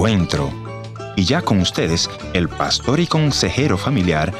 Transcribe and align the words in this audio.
encuentro. 0.00 0.50
Y 1.14 1.24
ya 1.24 1.42
con 1.42 1.60
ustedes, 1.60 2.08
el 2.32 2.48
pastor 2.48 3.00
y 3.00 3.06
consejero 3.06 3.76
familiar, 3.76 4.32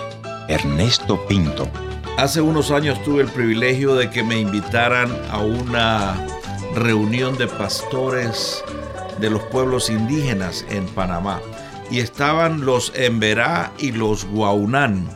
Ernesto 0.48 1.20
Pinto. 1.26 1.68
Hace 2.16 2.40
unos 2.40 2.70
años 2.70 3.02
tuve 3.02 3.24
el 3.24 3.28
privilegio 3.28 3.94
de 3.94 4.08
que 4.08 4.22
me 4.22 4.40
invitaran 4.40 5.14
a 5.30 5.40
una 5.40 6.26
reunión 6.74 7.36
de 7.36 7.46
pastores 7.46 8.64
de 9.20 9.28
los 9.28 9.42
pueblos 9.42 9.90
indígenas 9.90 10.64
en 10.70 10.86
Panamá. 10.86 11.42
Y 11.90 12.00
estaban 12.00 12.64
los 12.64 12.90
Emberá 12.96 13.70
y 13.78 13.92
los 13.92 14.24
Guaunán. 14.24 15.10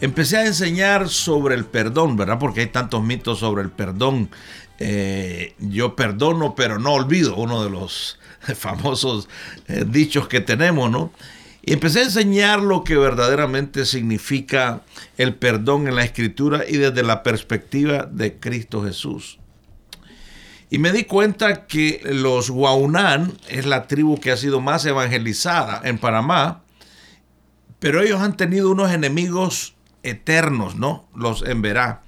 Empecé 0.00 0.36
a 0.36 0.46
enseñar 0.46 1.08
sobre 1.08 1.54
el 1.54 1.64
perdón, 1.64 2.16
¿verdad? 2.16 2.38
Porque 2.38 2.60
hay 2.60 2.66
tantos 2.66 3.02
mitos 3.02 3.38
sobre 3.38 3.62
el 3.62 3.70
perdón. 3.70 4.28
Eh, 4.78 5.54
yo 5.58 5.96
perdono, 5.96 6.54
pero 6.54 6.78
no 6.78 6.92
olvido, 6.92 7.34
uno 7.36 7.64
de 7.64 7.70
los 7.70 8.18
famosos 8.56 9.28
eh, 9.68 9.84
dichos 9.88 10.28
que 10.28 10.40
tenemos, 10.40 10.90
¿no? 10.90 11.12
Y 11.62 11.72
empecé 11.72 12.00
a 12.00 12.04
enseñar 12.04 12.60
lo 12.60 12.84
que 12.84 12.96
verdaderamente 12.96 13.86
significa 13.86 14.82
el 15.16 15.34
perdón 15.34 15.88
en 15.88 15.96
la 15.96 16.04
escritura 16.04 16.64
y 16.68 16.76
desde 16.76 17.02
la 17.02 17.22
perspectiva 17.22 18.06
de 18.10 18.38
Cristo 18.38 18.84
Jesús. 18.84 19.38
Y 20.68 20.78
me 20.78 20.92
di 20.92 21.04
cuenta 21.04 21.66
que 21.66 22.02
los 22.04 22.50
Guaunán 22.50 23.32
es 23.48 23.66
la 23.66 23.86
tribu 23.86 24.20
que 24.20 24.30
ha 24.30 24.36
sido 24.36 24.60
más 24.60 24.84
evangelizada 24.84 25.80
en 25.84 25.98
Panamá, 25.98 26.62
pero 27.78 28.02
ellos 28.02 28.20
han 28.20 28.36
tenido 28.36 28.70
unos 28.70 28.92
enemigos 28.92 29.75
eternos, 30.08 30.76
¿no? 30.76 31.06
Los 31.14 31.42
Emberá. 31.42 32.02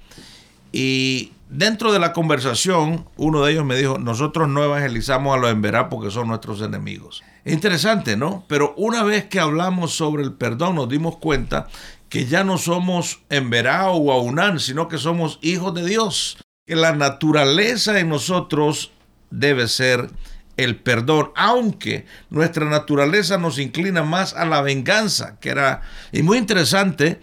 Y 0.71 1.33
dentro 1.49 1.91
de 1.91 1.99
la 1.99 2.13
conversación, 2.13 3.07
uno 3.17 3.43
de 3.43 3.51
ellos 3.51 3.65
me 3.65 3.75
dijo, 3.75 3.97
nosotros 3.97 4.47
no 4.47 4.63
evangelizamos 4.63 5.35
a 5.35 5.39
los 5.39 5.51
Emberá 5.51 5.89
porque 5.89 6.11
son 6.11 6.27
nuestros 6.27 6.61
enemigos. 6.61 7.23
Interesante, 7.45 8.17
¿no? 8.17 8.45
Pero 8.47 8.73
una 8.77 9.03
vez 9.03 9.25
que 9.25 9.39
hablamos 9.39 9.93
sobre 9.93 10.23
el 10.23 10.33
perdón, 10.33 10.75
nos 10.75 10.89
dimos 10.89 11.17
cuenta 11.17 11.67
que 12.09 12.25
ya 12.25 12.43
no 12.43 12.57
somos 12.57 13.21
Emberá 13.29 13.89
o 13.89 13.99
Guaunán, 13.99 14.59
sino 14.59 14.87
que 14.87 14.97
somos 14.97 15.39
hijos 15.41 15.73
de 15.73 15.85
Dios 15.85 16.37
que 16.69 16.75
la 16.75 16.93
naturaleza 16.93 17.99
en 17.99 18.09
nosotros 18.09 18.91
debe 19.31 19.67
ser 19.67 20.11
el 20.55 20.75
perdón, 20.75 21.31
aunque 21.35 22.05
nuestra 22.29 22.65
naturaleza 22.65 23.39
nos 23.39 23.57
inclina 23.57 24.03
más 24.03 24.35
a 24.35 24.45
la 24.45 24.61
venganza, 24.61 25.39
que 25.39 25.49
era, 25.49 25.81
y 26.11 26.21
muy 26.21 26.37
interesante, 26.37 27.21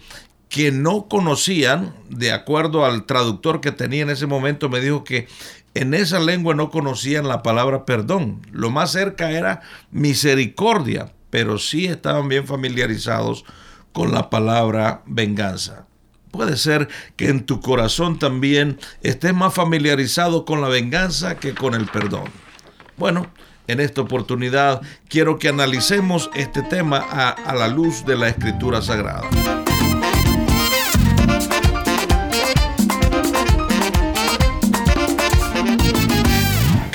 que 0.49 0.71
no 0.71 1.07
conocían, 1.07 1.93
de 2.09 2.31
acuerdo 2.31 2.85
al 2.85 3.05
traductor 3.05 3.61
que 3.61 3.71
tenía 3.71 4.03
en 4.03 4.09
ese 4.09 4.27
momento, 4.27 4.69
me 4.69 4.79
dijo 4.79 5.03
que 5.03 5.27
en 5.73 5.93
esa 5.93 6.19
lengua 6.19 6.55
no 6.55 6.69
conocían 6.69 7.27
la 7.27 7.43
palabra 7.43 7.85
perdón. 7.85 8.41
Lo 8.51 8.69
más 8.71 8.91
cerca 8.91 9.31
era 9.31 9.61
misericordia, 9.91 11.13
pero 11.29 11.57
sí 11.57 11.85
estaban 11.85 12.27
bien 12.29 12.47
familiarizados 12.47 13.45
con 13.91 14.11
la 14.11 14.29
palabra 14.29 15.01
venganza. 15.05 15.85
Puede 16.31 16.57
ser 16.57 16.87
que 17.15 17.29
en 17.29 17.45
tu 17.45 17.61
corazón 17.61 18.19
también 18.19 18.79
estés 19.01 19.33
más 19.33 19.53
familiarizado 19.53 20.45
con 20.45 20.61
la 20.61 20.67
venganza 20.67 21.37
que 21.37 21.53
con 21.53 21.73
el 21.73 21.87
perdón. 21.87 22.25
Bueno, 22.97 23.27
en 23.67 23.79
esta 23.79 24.01
oportunidad 24.01 24.81
quiero 25.09 25.39
que 25.39 25.49
analicemos 25.49 26.29
este 26.35 26.63
tema 26.63 26.97
a, 26.97 27.53
la 27.53 27.67
luz 27.67 28.05
de 28.05 28.17
la 28.17 28.29
escritura 28.29 28.81
sagrada. 28.81 29.29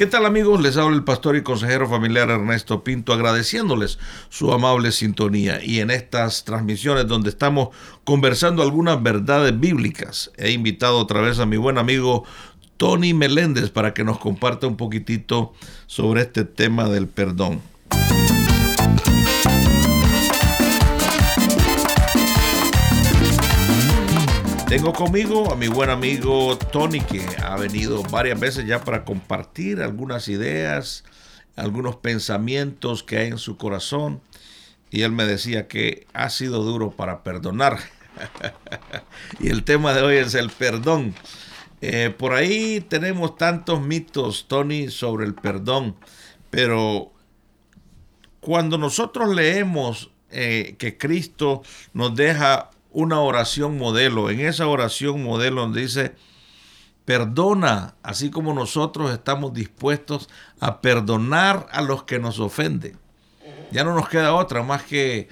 ¿Qué 0.03 0.09
tal 0.09 0.27
amigos? 0.27 0.61
Les 0.61 0.77
habla 0.79 0.97
el 0.97 1.05
pastor 1.05 1.37
y 1.37 1.45
consejero 1.45 1.89
familiar 1.89 2.29
Ernesto 2.29 2.83
Pinto 2.83 3.13
agradeciéndoles 3.13 4.01
su 4.31 4.53
amable 4.53 4.91
sintonía 4.91 5.63
y 5.63 5.79
en 5.79 5.93
estas 5.93 6.43
transmisiones 6.43 7.07
donde 7.07 7.31
estamos 7.31 7.69
conversando 8.03 8.65
algunas 8.65 9.01
verdades 9.01 9.61
bíblicas 9.61 10.33
he 10.39 10.51
invitado 10.51 10.99
otra 10.99 11.21
vez 11.21 11.39
a 11.39 11.47
mi 11.47 11.57
buen 11.57 11.79
amigo 11.79 12.25
Tony 12.79 13.15
Meléndez 13.15 13.71
para 13.71 13.95
que 13.95 14.03
nos 14.03 14.19
comparta 14.19 14.67
un 14.67 14.77
poquitito 14.77 15.53
sobre 15.87 16.23
este 16.23 16.45
tema 16.45 16.89
del 16.89 17.07
perdón. 17.07 17.61
Tengo 24.73 24.95
conmigo 24.95 25.53
a 25.53 25.55
mi 25.55 25.69
buen 25.69 25.91
amigo 25.91 26.57
Tony, 26.57 27.03
que 27.03 27.21
ha 27.45 27.57
venido 27.59 28.03
varias 28.05 28.41
veces 28.41 28.67
ya 28.67 28.83
para 28.83 29.05
compartir 29.05 29.83
algunas 29.83 30.29
ideas, 30.29 31.05
algunos 31.57 31.97
pensamientos 31.97 33.03
que 33.03 33.19
hay 33.19 33.27
en 33.29 33.37
su 33.37 33.59
corazón. 33.59 34.23
Y 34.91 35.03
él 35.03 35.13
me 35.13 35.27
decía 35.27 35.69
que 35.69 36.07
ha 36.15 36.31
sido 36.31 36.63
duro 36.63 36.91
para 36.91 37.23
perdonar. 37.23 37.81
y 39.41 39.51
el 39.51 39.63
tema 39.63 39.93
de 39.93 40.01
hoy 40.01 40.17
es 40.17 40.35
el 40.35 40.49
perdón. 40.49 41.15
Eh, 41.83 42.09
por 42.09 42.33
ahí 42.33 42.81
tenemos 42.81 43.37
tantos 43.37 43.83
mitos, 43.83 44.47
Tony, 44.49 44.89
sobre 44.89 45.27
el 45.27 45.35
perdón. 45.35 45.97
Pero 46.49 47.13
cuando 48.41 48.79
nosotros 48.79 49.35
leemos 49.35 50.11
eh, 50.31 50.77
que 50.79 50.97
Cristo 50.97 51.61
nos 51.93 52.17
deja 52.17 52.71
una 52.93 53.21
oración 53.21 53.79
modelo. 53.79 54.31
En 54.31 54.41
esa 54.41 54.67
oración 54.67 55.23
modelo 55.23 55.63
donde 55.63 55.83
dice, 55.83 56.15
perdona, 57.05 57.95
así 58.03 58.31
como 58.31 58.55
nosotros 58.55 59.13
estamos 59.13 59.53
dispuestos 59.53 60.29
a 60.61 60.81
perdonar 60.81 61.67
a 61.73 61.83
los 61.83 62.05
que 62.05 62.19
nos 62.19 62.39
ofenden. 62.39 62.99
Ya 63.71 63.85
no 63.85 63.95
nos 63.95 64.09
queda 64.09 64.35
otra 64.35 64.63
más 64.63 64.83
que 64.83 65.29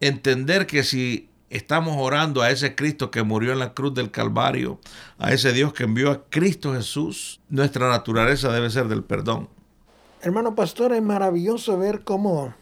entender 0.00 0.66
que 0.66 0.82
si 0.82 1.28
estamos 1.50 1.96
orando 1.98 2.42
a 2.42 2.50
ese 2.50 2.74
Cristo 2.74 3.10
que 3.10 3.22
murió 3.22 3.52
en 3.52 3.58
la 3.58 3.74
cruz 3.74 3.94
del 3.94 4.10
Calvario, 4.10 4.80
a 5.18 5.32
ese 5.32 5.52
Dios 5.52 5.72
que 5.72 5.84
envió 5.84 6.10
a 6.10 6.24
Cristo 6.30 6.74
Jesús, 6.74 7.40
nuestra 7.48 7.88
naturaleza 7.88 8.50
debe 8.50 8.70
ser 8.70 8.88
del 8.88 9.04
perdón. 9.04 9.48
Hermano 10.22 10.54
pastor, 10.54 10.94
es 10.94 11.02
maravilloso 11.02 11.78
ver 11.78 12.02
cómo, 12.02 12.54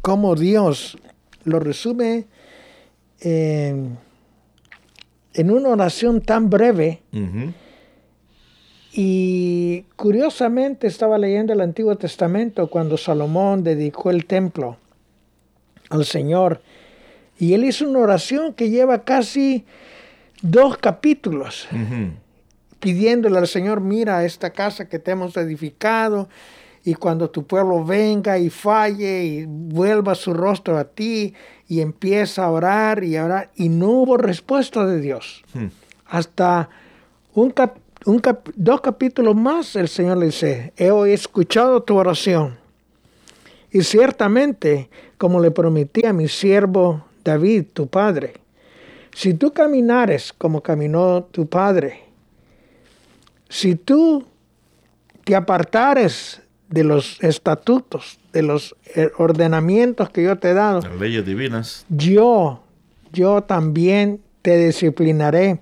cómo 0.00 0.36
Dios 0.36 0.96
lo 1.44 1.58
resume 1.58 2.28
en 3.20 3.98
una 5.34 5.68
oración 5.70 6.20
tan 6.20 6.50
breve. 6.50 7.02
Y 8.92 9.84
curiosamente 9.96 10.86
estaba 10.86 11.18
leyendo 11.18 11.52
el 11.52 11.60
Antiguo 11.60 11.96
Testamento 11.96 12.68
cuando 12.68 12.96
Salomón 12.96 13.62
dedicó 13.62 14.10
el 14.10 14.26
templo 14.26 14.76
al 15.90 16.04
Señor. 16.04 16.62
Y 17.38 17.52
él 17.54 17.64
hizo 17.64 17.88
una 17.88 18.00
oración 18.00 18.54
que 18.54 18.70
lleva 18.70 19.04
casi 19.04 19.64
dos 20.42 20.78
capítulos, 20.78 21.68
pidiéndole 22.80 23.38
al 23.38 23.46
Señor, 23.46 23.80
mira 23.80 24.24
esta 24.24 24.50
casa 24.50 24.88
que 24.88 24.98
te 24.98 25.12
hemos 25.12 25.36
edificado, 25.36 26.28
y 26.84 26.94
cuando 26.94 27.30
tu 27.30 27.46
pueblo 27.46 27.84
venga 27.84 28.38
y 28.38 28.50
falle 28.50 29.24
y 29.24 29.44
vuelva 29.46 30.14
su 30.14 30.32
rostro 30.32 30.78
a 30.78 30.84
ti 30.84 31.34
y 31.68 31.80
empieza 31.80 32.44
a 32.44 32.50
orar 32.50 33.04
y 33.04 33.16
orar, 33.18 33.50
y 33.54 33.68
no 33.68 33.88
hubo 33.90 34.16
respuesta 34.16 34.86
de 34.86 35.00
Dios. 35.00 35.44
Hmm. 35.52 35.66
Hasta 36.06 36.70
un, 37.34 37.54
dos 38.56 38.80
capítulos 38.80 39.36
más 39.36 39.76
el 39.76 39.88
Señor 39.88 40.16
le 40.16 40.26
dice, 40.26 40.72
he 40.76 40.90
escuchado 41.12 41.82
tu 41.82 41.96
oración. 41.96 42.56
Y 43.70 43.82
ciertamente, 43.82 44.88
como 45.18 45.40
le 45.40 45.50
prometí 45.50 46.06
a 46.06 46.14
mi 46.14 46.26
siervo 46.26 47.04
David, 47.22 47.66
tu 47.74 47.86
padre, 47.86 48.34
si 49.14 49.34
tú 49.34 49.52
caminares 49.52 50.32
como 50.32 50.62
caminó 50.62 51.24
tu 51.24 51.46
padre, 51.46 52.04
si 53.48 53.74
tú 53.74 54.26
te 55.24 55.36
apartares 55.36 56.40
de 56.68 56.84
los 56.84 57.22
estatutos, 57.22 58.18
de 58.32 58.42
los 58.42 58.76
eh, 58.94 59.10
ordenamientos 59.18 60.10
que 60.10 60.22
yo 60.22 60.36
te 60.36 60.50
he 60.50 60.54
dado. 60.54 60.82
Las 60.82 61.00
leyes 61.00 61.24
divinas. 61.24 61.86
Yo, 61.88 62.62
yo 63.12 63.42
también 63.42 64.20
te 64.42 64.66
disciplinaré. 64.66 65.60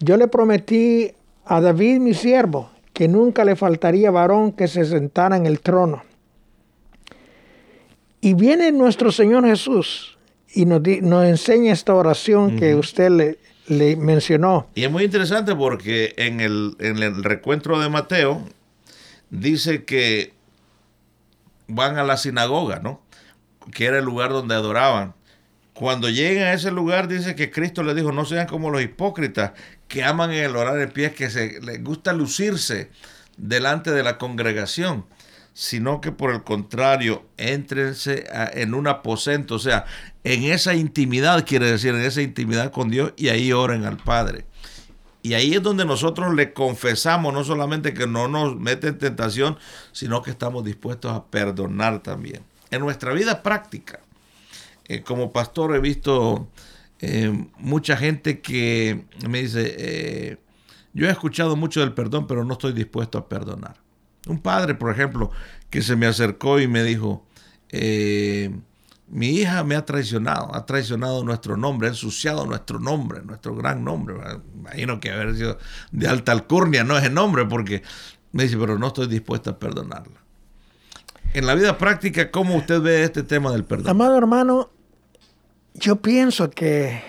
Yo 0.00 0.16
le 0.16 0.28
prometí 0.28 1.12
a 1.44 1.60
David, 1.60 1.98
mi 1.98 2.14
siervo, 2.14 2.70
que 2.92 3.08
nunca 3.08 3.44
le 3.44 3.56
faltaría 3.56 4.10
varón 4.10 4.52
que 4.52 4.68
se 4.68 4.84
sentara 4.84 5.36
en 5.36 5.46
el 5.46 5.60
trono. 5.60 6.02
Y 8.20 8.34
viene 8.34 8.70
nuestro 8.70 9.10
Señor 9.10 9.44
Jesús 9.44 10.16
y 10.54 10.64
nos, 10.64 10.80
nos 11.02 11.24
enseña 11.24 11.72
esta 11.72 11.94
oración 11.94 12.56
que 12.56 12.76
usted 12.76 13.10
le, 13.10 13.38
le 13.66 13.96
mencionó. 13.96 14.68
Y 14.74 14.84
es 14.84 14.90
muy 14.90 15.04
interesante 15.04 15.54
porque 15.54 16.14
en 16.16 16.40
el, 16.40 16.76
en 16.78 16.98
el 17.02 17.24
recuentro 17.24 17.80
de 17.80 17.88
Mateo, 17.88 18.42
dice 19.32 19.84
que 19.84 20.34
van 21.66 21.98
a 21.98 22.04
la 22.04 22.16
sinagoga, 22.16 22.78
¿no? 22.78 23.02
Que 23.72 23.86
era 23.86 23.98
el 23.98 24.04
lugar 24.04 24.30
donde 24.30 24.54
adoraban. 24.54 25.14
Cuando 25.72 26.10
llegan 26.10 26.44
a 26.44 26.52
ese 26.52 26.70
lugar, 26.70 27.08
dice 27.08 27.34
que 27.34 27.50
Cristo 27.50 27.82
les 27.82 27.96
dijo, 27.96 28.12
no 28.12 28.26
sean 28.26 28.46
como 28.46 28.70
los 28.70 28.82
hipócritas 28.82 29.52
que 29.88 30.04
aman 30.04 30.30
el 30.32 30.54
orar 30.54 30.78
en 30.80 30.90
pie, 30.90 31.12
que 31.12 31.30
se, 31.30 31.60
les 31.62 31.82
gusta 31.82 32.12
lucirse 32.12 32.90
delante 33.38 33.90
de 33.90 34.02
la 34.02 34.18
congregación, 34.18 35.06
sino 35.54 36.02
que 36.02 36.12
por 36.12 36.30
el 36.30 36.44
contrario, 36.44 37.26
éntrense 37.38 38.26
en 38.52 38.74
un 38.74 38.86
aposento, 38.86 39.54
o 39.54 39.58
sea, 39.58 39.86
en 40.24 40.44
esa 40.44 40.74
intimidad, 40.74 41.46
quiere 41.46 41.70
decir, 41.70 41.94
en 41.94 42.02
esa 42.02 42.20
intimidad 42.20 42.70
con 42.70 42.90
Dios, 42.90 43.14
y 43.16 43.28
ahí 43.28 43.50
oren 43.52 43.86
al 43.86 43.96
Padre. 43.96 44.44
Y 45.22 45.34
ahí 45.34 45.54
es 45.54 45.62
donde 45.62 45.84
nosotros 45.84 46.34
le 46.34 46.52
confesamos 46.52 47.32
no 47.32 47.44
solamente 47.44 47.94
que 47.94 48.08
no 48.08 48.26
nos 48.26 48.58
mete 48.58 48.88
en 48.88 48.98
tentación, 48.98 49.56
sino 49.92 50.20
que 50.20 50.32
estamos 50.32 50.64
dispuestos 50.64 51.12
a 51.12 51.26
perdonar 51.26 52.02
también. 52.02 52.42
En 52.72 52.80
nuestra 52.80 53.12
vida 53.12 53.42
práctica, 53.42 54.00
eh, 54.88 55.02
como 55.02 55.32
pastor 55.32 55.76
he 55.76 55.78
visto 55.78 56.48
eh, 56.98 57.46
mucha 57.58 57.96
gente 57.96 58.40
que 58.40 59.04
me 59.28 59.42
dice, 59.42 59.76
eh, 59.78 60.36
yo 60.92 61.06
he 61.06 61.10
escuchado 61.10 61.54
mucho 61.54 61.80
del 61.80 61.92
perdón, 61.92 62.26
pero 62.26 62.44
no 62.44 62.54
estoy 62.54 62.72
dispuesto 62.72 63.18
a 63.18 63.28
perdonar. 63.28 63.76
Un 64.26 64.40
padre, 64.40 64.74
por 64.74 64.92
ejemplo, 64.92 65.30
que 65.70 65.82
se 65.82 65.94
me 65.94 66.06
acercó 66.06 66.60
y 66.60 66.66
me 66.66 66.82
dijo, 66.82 67.24
mi 69.08 69.28
hija 69.28 69.62
me 69.64 69.76
ha 69.76 69.84
traicionado, 69.84 70.54
ha 70.54 70.64
traicionado 70.64 71.22
nuestro 71.24 71.56
nombre, 71.56 71.88
ha 71.88 71.90
ensuciado 71.90 72.46
nuestro 72.46 72.78
nombre, 72.78 73.22
nuestro 73.22 73.54
gran 73.54 73.84
nombre. 73.84 74.16
Imagino 74.54 75.00
que 75.00 75.10
haber 75.10 75.36
sido 75.36 75.58
de 75.90 76.08
alta 76.08 76.32
alcurnia 76.32 76.82
no 76.84 76.96
es 76.96 77.04
el 77.04 77.14
nombre, 77.14 77.44
porque 77.44 77.82
me 78.32 78.44
dice, 78.44 78.56
pero 78.56 78.78
no 78.78 78.88
estoy 78.88 79.06
dispuesto 79.08 79.50
a 79.50 79.58
perdonarla. 79.58 80.20
En 81.34 81.46
la 81.46 81.54
vida 81.54 81.78
práctica, 81.78 82.30
¿cómo 82.30 82.56
usted 82.56 82.80
ve 82.80 83.04
este 83.04 83.22
tema 83.22 83.52
del 83.52 83.64
perdón? 83.64 83.88
Amado 83.88 84.16
hermano, 84.16 84.70
yo 85.74 85.96
pienso 85.96 86.50
que 86.50 87.02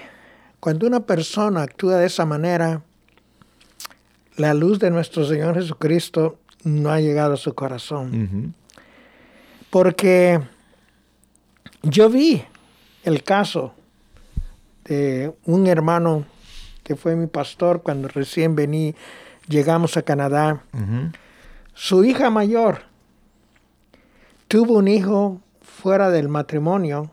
cuando 0.60 0.88
una 0.88 1.02
persona 1.02 1.62
actúa 1.62 1.98
de 1.98 2.06
esa 2.06 2.26
manera, 2.26 2.84
la 4.38 4.54
luz 4.54 4.80
de 4.80 4.92
nuestro 4.92 5.26
Señor 5.26 5.56
Jesucristo 5.56 6.40
no 6.64 6.90
ha 6.90 7.00
llegado 7.00 7.34
a 7.34 7.38
su 7.38 7.54
corazón. 7.54 8.56
Porque 9.70 10.42
yo 11.84 12.10
vi 12.10 12.44
el 13.04 13.24
caso 13.24 13.74
de 14.86 15.34
un 15.46 15.68
hermano 15.68 16.26
que 16.84 16.96
fue 16.96 17.16
mi 17.16 17.28
pastor 17.28 17.82
cuando 17.82 18.08
recién 18.08 18.56
vení, 18.56 18.96
llegamos 19.48 19.98
a 19.98 20.02
Canadá. 20.02 20.64
Su 21.74 22.04
hija 22.04 22.30
mayor 22.30 22.82
tuvo 24.48 24.78
un 24.78 24.88
hijo 24.88 25.42
fuera 25.62 26.10
del 26.10 26.30
matrimonio 26.30 27.12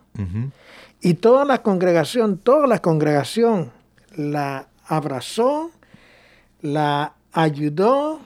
y 1.00 1.14
toda 1.14 1.44
la 1.44 1.62
congregación, 1.62 2.38
toda 2.38 2.66
la 2.66 2.80
congregación 2.80 3.72
la 4.14 4.66
abrazó, 4.86 5.70
la 6.60 7.14
ayudó 7.32 8.20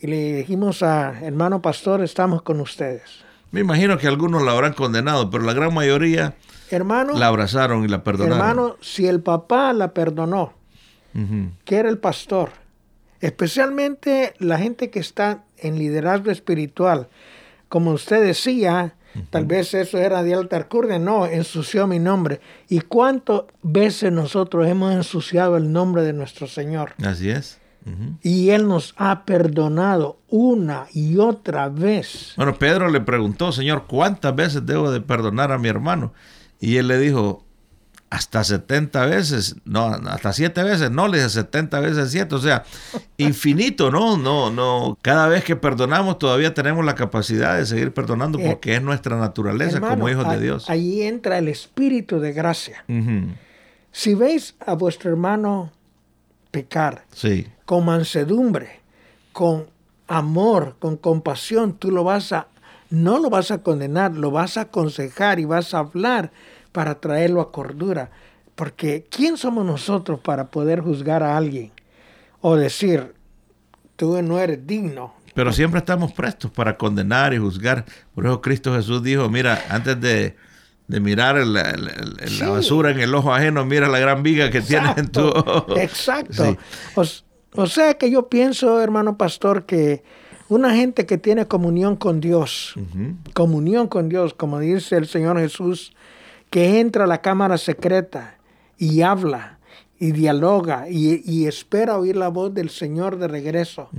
y 0.00 0.06
le 0.06 0.34
dijimos 0.36 0.82
a 0.82 1.20
hermano 1.20 1.60
pastor, 1.60 2.00
estamos 2.00 2.42
con 2.42 2.60
ustedes. 2.60 3.24
Me 3.50 3.60
imagino 3.60 3.98
que 3.98 4.06
algunos 4.06 4.42
la 4.42 4.52
habrán 4.52 4.74
condenado, 4.74 5.30
pero 5.30 5.44
la 5.44 5.52
gran 5.52 5.74
mayoría 5.74 6.34
hermano, 6.70 7.18
la 7.18 7.26
abrazaron 7.26 7.84
y 7.84 7.88
la 7.88 8.04
perdonaron. 8.04 8.38
Hermano, 8.38 8.76
si 8.80 9.06
el 9.06 9.20
papá 9.20 9.72
la 9.72 9.92
perdonó, 9.92 10.54
que 11.64 11.76
era 11.76 11.88
el 11.88 11.98
pastor, 11.98 12.50
especialmente 13.20 14.34
la 14.38 14.58
gente 14.58 14.90
que 14.90 15.00
está 15.00 15.44
en 15.58 15.78
liderazgo 15.78 16.30
espiritual, 16.30 17.08
como 17.68 17.92
usted 17.92 18.24
decía, 18.24 18.94
tal 19.30 19.46
vez 19.46 19.74
eso 19.74 19.98
era 19.98 20.22
de 20.22 20.34
alta 20.34 20.56
alcurnia, 20.56 20.98
no, 20.98 21.26
ensució 21.26 21.86
mi 21.86 21.98
nombre. 21.98 22.40
¿Y 22.68 22.80
cuántas 22.80 23.42
veces 23.62 24.12
nosotros 24.12 24.68
hemos 24.68 24.92
ensuciado 24.94 25.56
el 25.56 25.72
nombre 25.72 26.02
de 26.02 26.12
nuestro 26.12 26.46
Señor? 26.46 26.94
Así 27.02 27.30
es. 27.30 27.59
Y 28.22 28.50
Él 28.50 28.68
nos 28.68 28.94
ha 28.96 29.24
perdonado 29.24 30.20
una 30.28 30.86
y 30.92 31.18
otra 31.18 31.68
vez. 31.68 32.34
Bueno, 32.36 32.54
Pedro 32.54 32.88
le 32.88 33.00
preguntó, 33.00 33.52
Señor, 33.52 33.84
¿cuántas 33.86 34.34
veces 34.34 34.64
debo 34.66 34.90
de 34.90 35.00
perdonar 35.00 35.52
a 35.52 35.58
mi 35.58 35.68
hermano? 35.68 36.12
Y 36.60 36.76
él 36.76 36.88
le 36.88 36.98
dijo, 36.98 37.44
hasta 38.10 38.42
70 38.42 39.06
veces, 39.06 39.56
no, 39.64 39.86
hasta 39.86 40.32
7 40.32 40.62
veces, 40.64 40.90
no, 40.90 41.08
le 41.08 41.18
dije 41.18 41.30
70 41.30 41.80
veces 41.80 42.10
7, 42.10 42.34
o 42.34 42.38
sea, 42.38 42.64
infinito, 43.16 43.90
¿no? 43.90 44.16
No, 44.16 44.50
no, 44.50 44.98
cada 45.00 45.28
vez 45.28 45.44
que 45.44 45.56
perdonamos 45.56 46.18
todavía 46.18 46.52
tenemos 46.52 46.84
la 46.84 46.96
capacidad 46.96 47.56
de 47.56 47.66
seguir 47.66 47.94
perdonando 47.94 48.38
eh, 48.38 48.44
porque 48.46 48.74
es 48.74 48.82
nuestra 48.82 49.16
naturaleza 49.16 49.80
como 49.80 50.08
hijos 50.08 50.28
de 50.28 50.40
Dios. 50.40 50.68
Ahí 50.68 51.02
entra 51.02 51.38
el 51.38 51.48
espíritu 51.48 52.20
de 52.20 52.32
gracia. 52.32 52.84
Si 53.92 54.14
veis 54.14 54.54
a 54.64 54.74
vuestro 54.74 55.10
hermano 55.10 55.72
pecar, 56.50 57.04
sí 57.12 57.46
con 57.70 57.84
mansedumbre, 57.84 58.80
con 59.32 59.68
amor, 60.08 60.74
con 60.80 60.96
compasión, 60.96 61.74
tú 61.74 61.92
lo 61.92 62.02
vas 62.02 62.32
a, 62.32 62.48
no 62.90 63.20
lo 63.20 63.30
vas 63.30 63.52
a 63.52 63.62
condenar, 63.62 64.16
lo 64.16 64.32
vas 64.32 64.56
a 64.56 64.62
aconsejar 64.62 65.38
y 65.38 65.44
vas 65.44 65.72
a 65.72 65.78
hablar 65.78 66.32
para 66.72 66.96
traerlo 66.96 67.40
a 67.40 67.52
cordura. 67.52 68.10
Porque 68.56 69.06
¿quién 69.08 69.36
somos 69.36 69.64
nosotros 69.64 70.18
para 70.18 70.50
poder 70.50 70.80
juzgar 70.80 71.22
a 71.22 71.36
alguien? 71.36 71.70
O 72.40 72.56
decir, 72.56 73.14
tú 73.94 74.20
no 74.20 74.40
eres 74.40 74.66
digno. 74.66 75.14
Pero 75.32 75.52
siempre 75.52 75.78
estamos 75.78 76.10
prestos 76.10 76.50
para 76.50 76.76
condenar 76.76 77.32
y 77.32 77.38
juzgar. 77.38 77.84
Por 78.16 78.26
eso 78.26 78.40
Cristo 78.40 78.74
Jesús 78.74 79.00
dijo, 79.00 79.28
mira, 79.28 79.62
antes 79.68 80.00
de, 80.00 80.34
mirar 80.98 81.36
la 81.46 82.48
basura 82.48 82.90
en 82.90 83.00
el 83.00 83.14
ojo 83.14 83.32
ajeno, 83.32 83.64
mira 83.64 83.88
la 83.88 83.98
gran 84.00 84.22
viga 84.22 84.50
que 84.50 84.60
tienes 84.60 84.96
en 84.96 85.08
tu 85.08 85.20
ojo. 85.20 85.76
Exacto. 85.76 86.56
O 87.54 87.66
sea 87.66 87.94
que 87.94 88.10
yo 88.10 88.28
pienso, 88.28 88.80
hermano 88.80 89.16
pastor, 89.16 89.66
que 89.66 90.02
una 90.48 90.74
gente 90.74 91.06
que 91.06 91.18
tiene 91.18 91.46
comunión 91.46 91.96
con 91.96 92.20
Dios, 92.20 92.74
comunión 93.34 93.88
con 93.88 94.08
Dios, 94.08 94.34
como 94.34 94.58
dice 94.58 94.96
el 94.96 95.06
Señor 95.06 95.38
Jesús, 95.38 95.92
que 96.50 96.80
entra 96.80 97.04
a 97.04 97.06
la 97.06 97.22
cámara 97.22 97.56
secreta 97.56 98.38
y 98.76 99.02
habla 99.02 99.58
y 99.98 100.12
dialoga 100.12 100.88
y, 100.88 101.46
espera 101.46 101.98
oír 101.98 102.16
la 102.16 102.28
voz 102.28 102.52
del 102.54 102.70
Señor 102.70 103.18
de 103.18 103.28
regreso. 103.28 103.90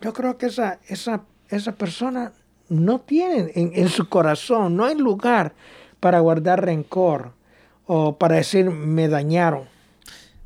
Yo 0.00 0.12
creo 0.12 0.38
que 0.38 0.46
esa, 0.46 0.78
esa, 0.86 1.24
esa 1.48 1.72
persona 1.72 2.32
no 2.68 3.00
tiene 3.00 3.52
en, 3.54 3.72
en, 3.74 3.88
su 3.88 4.08
corazón, 4.08 4.76
no 4.76 4.84
hay 4.84 4.94
lugar 4.94 5.54
para 6.00 6.20
guardar 6.20 6.64
rencor 6.64 7.32
o 7.86 8.16
para 8.16 8.36
decir 8.36 8.70
me 8.70 9.08
dañaron. 9.08 9.64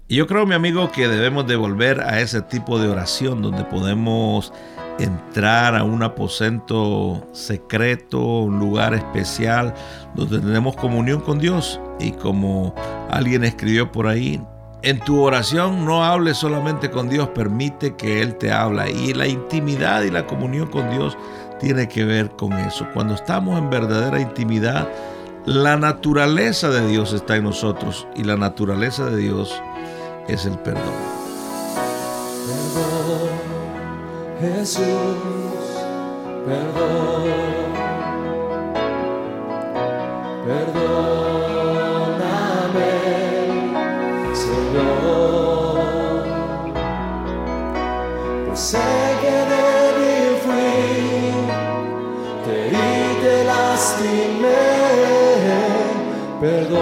Yo 0.09 0.27
creo, 0.27 0.45
mi 0.45 0.55
amigo, 0.55 0.91
que 0.91 1.07
debemos 1.07 1.47
de 1.47 1.55
volver 1.55 2.01
a 2.01 2.21
ese 2.21 2.43
tipo 2.43 2.81
de 2.81 2.89
oración 2.89 3.43
donde 3.43 3.65
podemos 3.65 4.53
entrar 4.99 5.77
a 5.77 5.85
un 5.85 6.03
aposento 6.03 7.29
secreto, 7.33 8.19
un 8.21 8.59
lugar 8.59 8.93
especial, 8.95 9.73
donde 10.17 10.41
tenemos 10.41 10.75
comunión 10.75 11.21
con 11.21 11.39
Dios. 11.39 11.81
Y 12.01 12.11
como 12.11 12.75
alguien 13.09 13.45
escribió 13.45 13.93
por 13.93 14.09
ahí, 14.09 14.41
en 14.83 14.99
tu 15.01 15.23
oración 15.23 15.85
no 15.85 16.05
hables 16.05 16.39
solamente 16.39 16.91
con 16.91 17.09
Dios, 17.09 17.29
permite 17.29 17.95
que 17.95 18.21
Él 18.21 18.35
te 18.37 18.51
habla. 18.51 18.91
Y 18.91 19.15
la 19.15 19.29
intimidad 19.29 20.03
y 20.03 20.11
la 20.11 20.27
comunión 20.27 20.69
con 20.69 20.91
Dios 20.91 21.17
tiene 21.61 21.89
que 21.89 22.05
ver 22.05 22.31
con 22.31 22.53
eso. 22.55 22.87
Cuando 22.95 23.15
estamos 23.15 23.59
en 23.59 23.71
verdadera 23.71 24.19
intimidad, 24.19 24.89
la 25.47 25.77
naturaleza 25.77 26.71
de 26.71 26.87
Dios 26.87 27.13
está 27.13 27.37
en 27.37 27.45
nosotros 27.45 28.07
y 28.15 28.25
la 28.25 28.37
naturaleza 28.37 29.07
de 29.07 29.17
Dios 29.17 29.61
es 30.29 30.45
el 30.45 30.59
perdón. 30.59 30.83
Perdón, 32.47 33.31
Jesús, 34.41 34.85
perdón. 36.47 37.61
Perdóname, 40.47 41.00
Perdóname. 56.41 56.81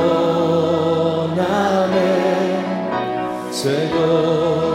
Señor. 3.51 4.69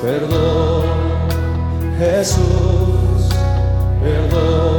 Perdón, 0.00 0.84
Jesús, 1.98 3.28
perdón. 4.00 4.77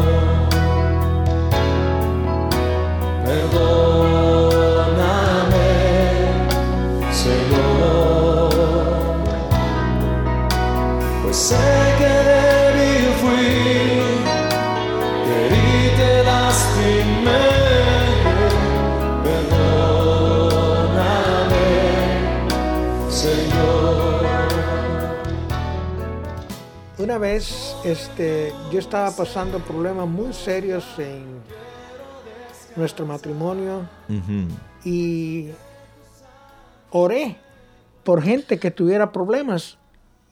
Una 27.00 27.18
vez 27.18 27.75
este, 27.86 28.51
yo 28.72 28.79
estaba 28.79 29.10
pasando 29.12 29.60
problemas 29.60 30.08
muy 30.08 30.34
serios 30.34 30.84
en 30.98 31.24
nuestro 32.75 33.06
matrimonio 33.06 33.88
y 34.84 35.50
oré 36.91 37.38
por 38.03 38.22
gente 38.22 38.60
que 38.60 38.70
tuviera 38.72 39.12
problemas 39.13 39.77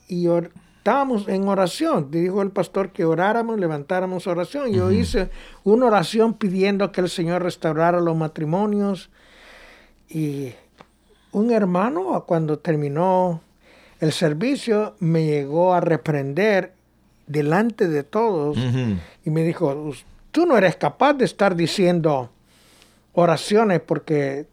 y 0.10 0.28
or- 0.28 0.52
estábamos 0.80 1.28
en 1.30 1.48
oración. 1.48 2.12
Dijo 2.12 2.42
el 2.42 2.52
pastor 2.52 2.92
que 2.92 3.06
oráramos, 3.06 3.58
levantáramos 3.60 4.28
oración. 4.28 4.72
Yo 4.72 4.92
hice 4.92 5.30
una 5.64 5.86
oración 5.86 6.34
pidiendo 6.34 6.92
que 6.92 7.00
el 7.02 7.10
Señor 7.10 7.44
restaurara 7.44 8.02
los 8.02 8.16
matrimonios 8.16 9.10
y 10.10 10.52
un 11.32 11.52
hermano 11.52 12.24
cuando 12.26 12.60
terminó 12.60 13.42
el 14.00 14.12
servicio 14.12 14.96
me 15.00 15.26
llegó 15.26 15.74
a 15.74 15.82
reprender 15.82 16.74
delante 17.26 17.88
de 17.88 18.04
todos 18.04 18.58
y 19.26 19.30
me 19.30 19.44
dijo, 19.44 19.68
"Us- 19.74 20.06
tú 20.32 20.46
no 20.46 20.58
eres 20.58 20.76
capaz 20.76 21.14
de 21.14 21.26
estar 21.26 21.56
diciendo 21.56 22.30
oraciones 23.14 23.82
porque 23.82 24.46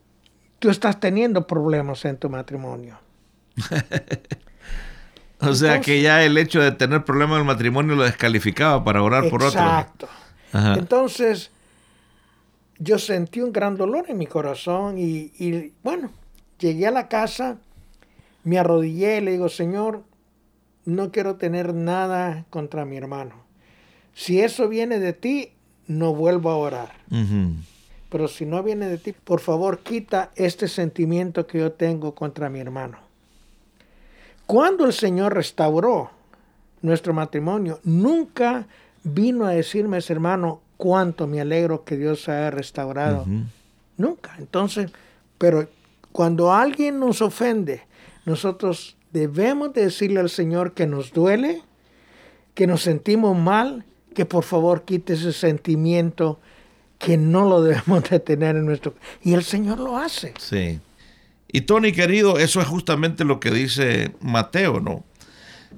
tú 0.59 0.71
estás 0.71 0.99
teniendo 0.99 1.47
problemas 1.47 2.05
en 2.05 2.17
tu 2.17 2.29
matrimonio. 2.31 2.99
O 5.41 5.53
sea 5.53 5.75
Entonces- 5.75 5.81
que 5.85 6.01
ya 6.01 6.25
el 6.25 6.39
hecho 6.39 6.61
de 6.61 6.73
tener 6.73 7.05
problemas 7.05 7.35
en 7.37 7.41
el 7.41 7.47
matrimonio 7.47 7.95
lo 7.97 8.05
descalificaba 8.05 8.83
para 8.83 9.03
orar 9.03 9.29
por 9.29 9.43
otro. 9.43 9.61
Exacto. 9.61 10.09
Entonces, 10.55 11.51
yo 12.79 12.99
sentí 12.99 13.41
un 13.41 13.53
gran 13.53 13.77
dolor 13.77 14.07
en 14.09 14.17
mi 14.17 14.27
corazón 14.27 14.97
y, 14.97 15.33
y, 15.39 15.73
bueno, 15.83 16.11
llegué 16.59 16.87
a 16.87 16.93
la 16.93 17.09
casa, 17.09 17.59
me 18.45 18.59
arrodillé 18.59 19.19
y 19.19 19.21
le 19.23 19.33
digo, 19.33 19.49
Señor, 19.49 20.03
no 20.85 21.11
quiero 21.11 21.37
tener 21.37 21.75
nada 21.75 22.45
contra 22.51 22.85
mi 22.85 22.97
hermano. 22.97 23.35
Si 24.15 24.41
eso 24.41 24.69
viene 24.69 25.01
de 25.01 25.13
ti, 25.13 25.51
no 25.87 26.15
vuelvo 26.15 26.51
a 26.51 26.57
orar. 26.57 26.93
Pero 28.11 28.29
si 28.29 28.47
no 28.47 28.63
viene 28.63 28.87
de 28.87 28.99
ti, 28.99 29.13
por 29.13 29.41
favor, 29.41 29.81
quita 29.81 30.31
este 30.37 30.69
sentimiento 30.69 31.47
que 31.47 31.59
yo 31.59 31.73
tengo 31.73 32.15
contra 32.15 32.49
mi 32.49 32.61
hermano. 32.61 32.99
Cuando 34.47 34.85
el 34.85 34.93
Señor 34.93 35.35
restauró 35.35 36.11
nuestro 36.83 37.15
matrimonio, 37.15 37.81
nunca 37.83 38.67
vino 39.03 39.47
a 39.47 39.51
decirme 39.51 39.99
ese 39.99 40.13
hermano 40.13 40.61
cuánto 40.77 41.27
me 41.27 41.41
alegro 41.41 41.85
que 41.85 41.97
Dios 41.97 42.29
haya 42.29 42.51
restaurado. 42.51 43.27
Nunca. 43.97 44.35
Entonces, 44.39 44.93
pero 45.39 45.67
cuando 46.13 46.53
alguien 46.53 47.01
nos 47.01 47.23
ofende, 47.23 47.83
nosotros 48.25 48.97
debemos 49.13 49.73
de 49.73 49.83
decirle 49.85 50.21
al 50.21 50.31
Señor 50.31 50.75
que 50.75 50.87
nos 50.87 51.13
duele, 51.13 51.63
que 52.55 52.67
nos 52.67 52.83
sentimos 52.83 53.37
mal, 53.37 53.85
que 54.15 54.25
por 54.25 54.45
favor 54.45 54.85
quite 54.85 55.15
ese 55.15 55.33
sentimiento 55.33 56.41
que 56.99 57.17
no 57.17 57.49
lo 57.49 57.63
debemos 57.63 58.09
de 58.09 58.21
tener 58.21 58.57
en 58.57 58.67
nuestro... 58.67 58.95
Y 59.23 59.35
el 59.35 59.45
Señor 59.45 59.79
lo 59.79 59.97
hace. 59.97 60.35
Sí. 60.39 60.81
Y 61.49 61.61
Tony, 61.63 61.93
querido, 61.93 62.39
eso 62.39 62.61
es 62.61 62.67
justamente 62.67 63.25
lo 63.25 63.39
que 63.39 63.51
dice 63.51 64.15
Mateo, 64.21 64.81
¿no? 64.81 65.05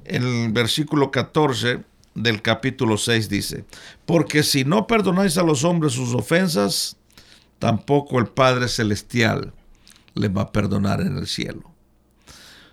El 0.04 0.52
versículo 0.52 1.10
14 1.10 1.80
del 2.14 2.40
capítulo 2.40 2.96
6 2.96 3.28
dice, 3.28 3.64
porque 4.06 4.42
si 4.42 4.64
no 4.64 4.86
perdonáis 4.86 5.36
a 5.36 5.42
los 5.42 5.64
hombres 5.64 5.92
sus 5.92 6.14
ofensas, 6.14 6.96
tampoco 7.58 8.18
el 8.18 8.26
Padre 8.26 8.68
Celestial 8.68 9.52
les 10.14 10.34
va 10.34 10.42
a 10.42 10.52
perdonar 10.52 11.02
en 11.02 11.18
el 11.18 11.26
cielo. 11.26 11.75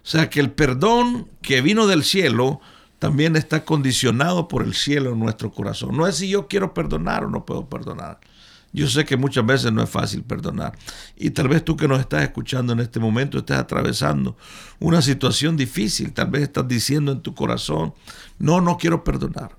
O 0.03 0.07
sea 0.07 0.29
que 0.29 0.39
el 0.39 0.51
perdón 0.51 1.29
que 1.41 1.62
vino 1.62 1.88
del 1.88 2.03
cielo 2.03 2.60
también 3.00 3.36
está 3.36 3.65
condicionado 3.65 4.48
por 4.48 4.63
el 4.63 4.74
cielo 4.74 5.13
en 5.13 5.19
nuestro 5.19 5.51
corazón. 5.51 5.95
No 5.95 6.07
es 6.07 6.17
si 6.17 6.29
yo 6.29 6.48
quiero 6.48 6.74
perdonar 6.74 7.25
o 7.25 7.29
no 7.29 7.45
puedo 7.45 7.69
perdonar. 7.69 8.19
Yo 8.74 8.88
sé 8.88 9.05
que 9.05 9.17
muchas 9.17 9.45
veces 9.45 9.72
no 9.72 9.83
es 9.83 9.89
fácil 9.89 10.24
perdonar. 10.24 10.77
Y 11.15 11.29
tal 11.29 11.48
vez 11.48 11.63
tú 11.63 11.77
que 11.77 11.88
nos 11.88 12.00
estás 12.00 12.24
escuchando 12.24 12.74
en 12.74 12.79
este 12.79 13.00
momento 13.00 13.38
estés 13.38 13.57
atravesando 13.57 14.36
una 14.79 15.01
situación 15.01 15.55
difícil. 15.55 16.12
Tal 16.12 16.31
vez 16.31 16.43
estás 16.43 16.67
diciendo 16.67 17.12
en 17.12 17.22
tu 17.22 17.36
corazón, 17.36 17.93
no, 18.39 18.62
no 18.62 18.77
quiero 18.77 19.03
perdonar. 19.03 19.55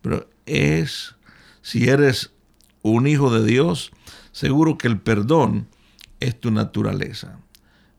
Pero 0.00 0.28
es, 0.46 1.14
si 1.60 1.88
eres 1.88 2.32
un 2.82 3.06
hijo 3.06 3.30
de 3.30 3.44
Dios, 3.44 3.92
seguro 4.32 4.78
que 4.78 4.88
el 4.88 4.98
perdón 4.98 5.68
es 6.20 6.40
tu 6.40 6.50
naturaleza. 6.50 7.38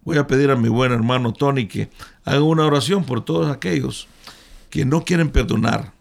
Voy 0.09 0.17
a 0.17 0.25
pedir 0.25 0.49
a 0.49 0.55
mi 0.55 0.69
buen 0.69 0.91
hermano 0.91 1.33
Tony 1.33 1.67
que 1.67 1.91
haga 2.25 2.41
una 2.41 2.65
oración 2.65 3.03
por 3.03 3.23
todos 3.23 3.51
aquellos 3.51 4.07
que 4.71 4.83
no 4.83 5.03
quieren 5.03 5.29
perdonar, 5.29 5.91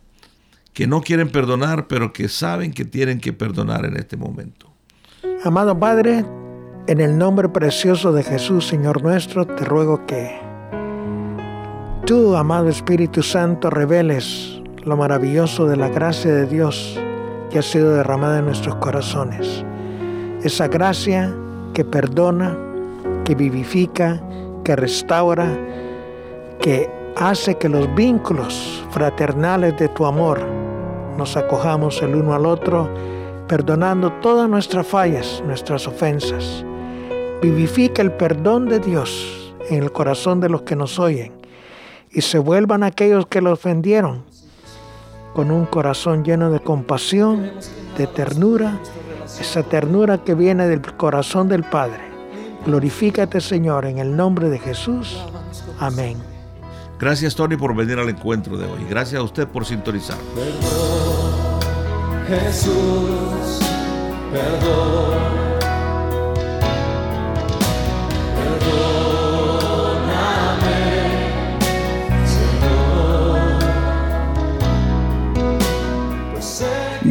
que 0.72 0.86
no 0.86 1.02
quieren 1.02 1.28
perdonar, 1.28 1.88
pero 1.88 2.14
que 2.14 2.30
saben 2.30 2.72
que 2.72 2.86
tienen 2.86 3.20
que 3.20 3.34
perdonar 3.34 3.84
en 3.84 3.98
este 3.98 4.16
momento. 4.16 4.72
Amado 5.44 5.78
Padre, 5.78 6.24
en 6.86 7.00
el 7.02 7.18
nombre 7.18 7.50
precioso 7.50 8.10
de 8.10 8.22
Jesús, 8.22 8.66
Señor 8.66 9.02
nuestro, 9.02 9.46
te 9.46 9.66
ruego 9.66 10.06
que 10.06 10.40
tú, 12.06 12.34
amado 12.34 12.70
Espíritu 12.70 13.22
Santo, 13.22 13.68
reveles 13.68 14.62
lo 14.84 14.96
maravilloso 14.96 15.66
de 15.66 15.76
la 15.76 15.90
gracia 15.90 16.32
de 16.32 16.46
Dios 16.46 16.98
que 17.50 17.58
ha 17.58 17.62
sido 17.62 17.94
derramada 17.94 18.38
en 18.38 18.46
nuestros 18.46 18.76
corazones. 18.76 19.66
Esa 20.42 20.66
gracia 20.68 21.36
que 21.74 21.84
perdona, 21.84 22.56
que 23.28 23.34
vivifica, 23.34 24.22
que 24.64 24.74
restaura, 24.74 25.54
que 26.62 26.88
hace 27.14 27.56
que 27.56 27.68
los 27.68 27.94
vínculos 27.94 28.82
fraternales 28.90 29.76
de 29.76 29.90
tu 29.90 30.06
amor 30.06 30.40
nos 31.18 31.36
acojamos 31.36 32.00
el 32.00 32.14
uno 32.14 32.32
al 32.32 32.46
otro, 32.46 32.88
perdonando 33.46 34.10
todas 34.22 34.48
nuestras 34.48 34.86
fallas, 34.86 35.42
nuestras 35.44 35.86
ofensas. 35.86 36.64
Vivifica 37.42 38.00
el 38.00 38.12
perdón 38.12 38.66
de 38.66 38.78
Dios 38.78 39.54
en 39.68 39.82
el 39.82 39.92
corazón 39.92 40.40
de 40.40 40.48
los 40.48 40.62
que 40.62 40.74
nos 40.74 40.98
oyen 40.98 41.34
y 42.10 42.22
se 42.22 42.38
vuelvan 42.38 42.82
aquellos 42.82 43.26
que 43.26 43.42
lo 43.42 43.52
ofendieron 43.52 44.24
con 45.34 45.50
un 45.50 45.66
corazón 45.66 46.24
lleno 46.24 46.50
de 46.50 46.60
compasión, 46.60 47.50
de 47.98 48.06
ternura, 48.06 48.80
esa 49.38 49.62
ternura 49.64 50.24
que 50.24 50.34
viene 50.34 50.66
del 50.66 50.80
corazón 50.96 51.50
del 51.50 51.64
Padre. 51.64 52.07
Glorifícate 52.68 53.40
Señor 53.40 53.86
en 53.86 53.96
el 53.96 54.14
nombre 54.14 54.50
de 54.50 54.58
Jesús. 54.58 55.18
Amén. 55.80 56.18
Gracias 57.00 57.34
Tony 57.34 57.56
por 57.56 57.74
venir 57.74 57.98
al 57.98 58.10
encuentro 58.10 58.58
de 58.58 58.66
hoy. 58.66 58.84
Gracias 58.90 59.18
a 59.18 59.24
usted 59.24 59.48
por 59.48 59.64
sintonizar. 59.64 60.18
Jesús, 62.28 63.60
perdón. 64.30 64.77